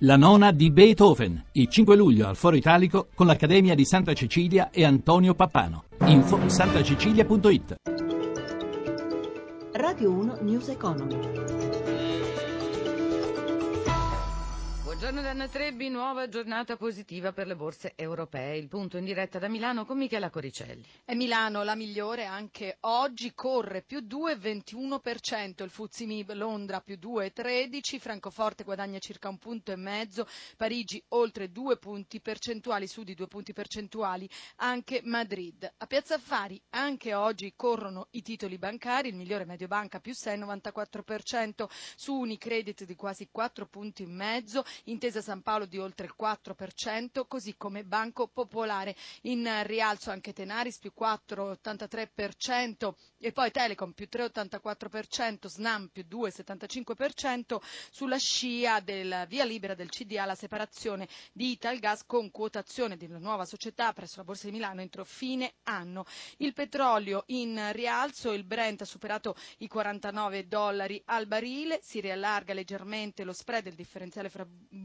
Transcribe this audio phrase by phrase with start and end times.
[0.00, 4.68] La nona di Beethoven, il 5 luglio al Foro Italico con l'Accademia di Santa Cecilia
[4.70, 5.84] e Antonio Pappano.
[6.04, 7.76] Info santacecilia.it
[9.72, 11.55] Radio 1 News Economy.
[15.06, 18.56] Buongiorno da Anna Trebbi, nuova giornata positiva per le borse europee.
[18.56, 20.84] Il punto in diretta da Milano con Michela Coricelli.
[21.04, 27.98] È Milano la migliore anche oggi, corre più 2,21%, il Fuzzi Mib Londra più 2,13%,
[28.00, 33.28] Francoforte guadagna circa un punto e mezzo, Parigi oltre due punti percentuali, su di due
[33.28, 35.72] punti percentuali anche Madrid.
[35.76, 42.12] A Piazza Affari anche oggi corrono i titoli bancari, il migliore Mediobanca più 6,94%, su
[42.12, 44.64] Unicredit di quasi 4 punti e mezzo,
[44.96, 48.96] Intesa San Paolo di oltre il 4%, così come Banco Popolare.
[49.24, 57.58] In rialzo anche Tenaris più 4,83% e poi Telecom più 3,84%, Snam più 2,75%
[57.90, 63.18] sulla scia del via libera del CDA la separazione di Italgas con quotazione di una
[63.18, 66.06] nuova società presso la Borsa di Milano entro fine anno.
[66.38, 72.54] Il petrolio in rialzo, il Brent ha superato i 49 dollari al barile, si riallarga
[72.54, 74.46] leggermente lo spread, il differenziale fra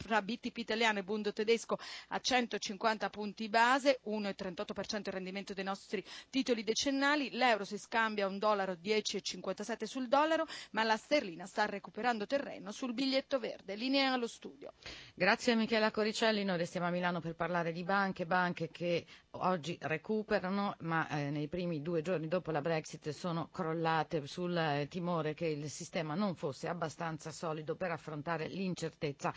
[0.00, 1.76] fra BTP italiano e Bundo tedesco
[2.08, 8.28] a 150 punti base, 1,38% il rendimento dei nostri titoli decennali, l'euro si scambia a
[8.28, 13.74] un dollaro 10,57 sul dollaro, ma la sterlina sta recuperando terreno sul biglietto verde.
[13.74, 14.72] Linea allo studio.
[15.14, 20.76] Grazie Michela Coricelli, noi restiamo a Milano per parlare di banche, banche che oggi recuperano,
[20.80, 25.46] ma eh, nei primi due giorni dopo la Brexit sono crollate sul eh, timore che
[25.46, 29.32] il sistema non fosse abbastanza solido per affrontare l'incertezza.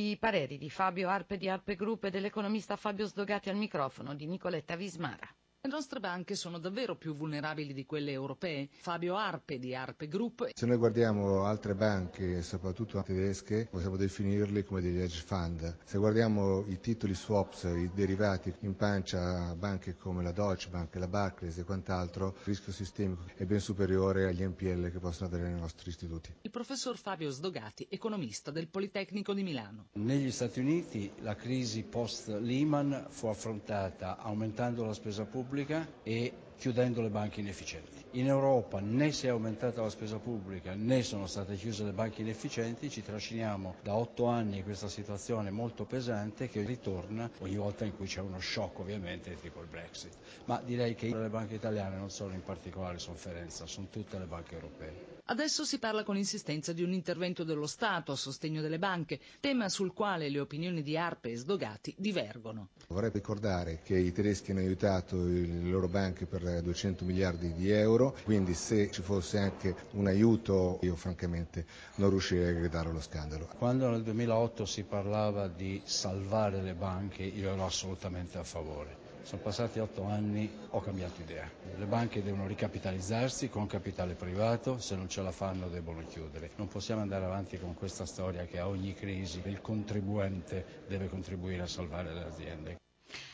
[0.00, 4.28] I pareri di Fabio Arpe di Arpe Group e dell'economista Fabio Sdogati al microfono di
[4.28, 5.28] Nicoletta Vismara.
[5.60, 8.68] Le nostre banche sono davvero più vulnerabili di quelle europee?
[8.78, 10.50] Fabio Arpe di Arpe Group.
[10.54, 15.78] Se noi guardiamo altre banche, soprattutto tedesche, possiamo definirli come degli hedge fund.
[15.84, 20.94] Se guardiamo i titoli swaps, i derivati in pancia a banche come la Deutsche Bank,
[20.94, 25.50] la Barclays e quant'altro, il rischio sistemico è ben superiore agli NPL che possono avere
[25.50, 26.32] nei nostri istituti.
[26.42, 29.88] Il professor Fabio Sdogati, economista del Politecnico di Milano.
[29.94, 37.00] Negli Stati Uniti la crisi post-Lehman fu affrontata aumentando la spesa pubblica pubblica e chiudendo
[37.00, 38.04] le banche inefficienti.
[38.12, 42.22] In Europa né si è aumentata la spesa pubblica né sono state chiuse le banche
[42.22, 47.94] inefficienti, ci trasciniamo da otto anni questa situazione molto pesante che ritorna ogni volta in
[47.96, 50.12] cui c'è uno shock ovviamente tipo il Brexit.
[50.46, 54.54] Ma direi che le banche italiane non sono in particolare sofferenza, sono tutte le banche
[54.54, 55.16] europee.
[55.30, 59.68] Adesso si parla con insistenza di un intervento dello Stato a sostegno delle banche, tema
[59.68, 62.68] sul quale le opinioni di Arpe e Sdogati divergono.
[62.88, 68.14] Vorrei ricordare che i tedeschi hanno aiutato le loro banche per 200 miliardi di euro,
[68.24, 71.64] quindi se ci fosse anche un aiuto io francamente
[71.96, 73.48] non riuscirei a gridare allo scandalo.
[73.58, 79.06] Quando nel 2008 si parlava di salvare le banche io ero assolutamente a favore.
[79.28, 81.46] Sono passati otto anni, ho cambiato idea.
[81.76, 86.52] Le banche devono ricapitalizzarsi con capitale privato, se non ce la fanno debbono chiudere.
[86.56, 91.60] Non possiamo andare avanti con questa storia che a ogni crisi il contribuente deve contribuire
[91.60, 92.76] a salvare le aziende.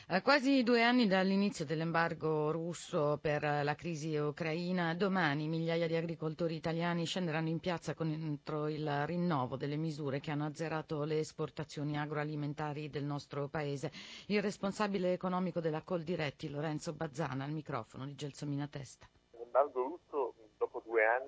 [0.08, 6.56] A quasi due anni dall'inizio dell'embargo russo per la crisi ucraina, domani migliaia di agricoltori
[6.56, 12.90] italiani scenderanno in piazza contro il rinnovo delle misure che hanno azzerato le esportazioni agroalimentari
[12.90, 13.90] del nostro paese.
[14.26, 19.08] Il responsabile economico della Coldiretti, Lorenzo Bazzana, al microfono di Gelsomina Testa.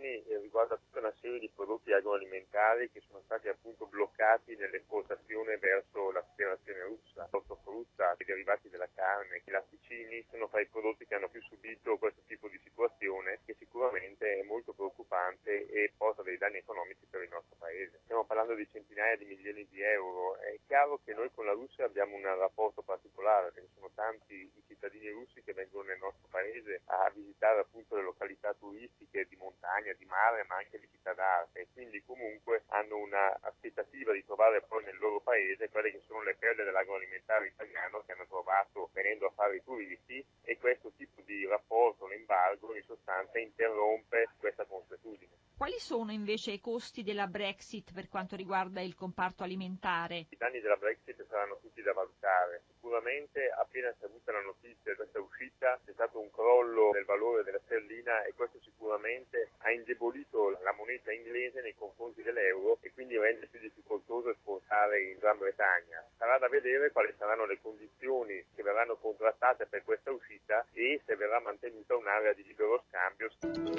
[0.07, 5.59] Due anni riguarda tutta una serie di prodotti agroalimentari che sono stati appunto bloccati nell'esportazione
[5.59, 7.29] verso la federazione russa.
[7.33, 11.99] L'ortofrutta, i derivati della carne, i latticini sono fra i prodotti che hanno più subito
[11.99, 17.23] questo tipo di situazione che sicuramente è molto preoccupante e porta dei danni economici per
[17.23, 17.99] il nostro paese.
[18.05, 20.37] Stiamo parlando di centinaia di milioni di euro.
[20.37, 24.63] È chiaro che noi con la Russia abbiamo un rapporto particolare perché sono tanti i
[24.67, 29.93] cittadini russi che vengono nel nostro paese a visitare appunto le località turistiche di montagna,
[29.95, 34.85] di mare, ma anche di città d'arte e quindi comunque hanno un'aspettativa di trovare poi
[34.85, 39.33] nel loro paese quelle che sono le perle dell'agroalimentare italiano che hanno trovato venendo a
[39.35, 44.86] fare i turisti e questo tipo di rapporto, l'embargo, in sostanza interrompe questa consuetudine.
[45.57, 50.27] Quali sono invece i costi della Brexit per quanto riguarda il comparto alimentare?
[50.29, 52.61] I danni della Brexit saranno tutti da valutare.
[52.75, 57.07] Sicuramente appena si è avuta la notizia di questa uscita c'è stato un crollo del
[57.07, 62.93] valore della sterlina e questo sicuramente ha indebolito la moneta inglese nei confronti dell'euro e
[62.93, 66.05] quindi rende più difficoltoso esportare in Gran Bretagna.
[66.19, 71.17] Sarà da vedere quali saranno le condizioni che verranno contrattate per questa uscita e se
[71.17, 73.31] verrà mantenuta un'area di libero scambio.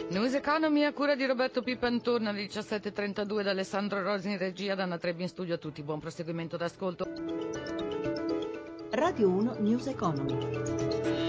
[0.09, 4.73] News Economy a cura di Roberto Pipan Turna alle 17.32 da Alessandro Rosi in regia,
[4.73, 5.83] da Anna Trebbi in studio a tutti.
[5.83, 7.05] Buon proseguimento d'ascolto.
[8.91, 11.26] Radio 1 News Economy.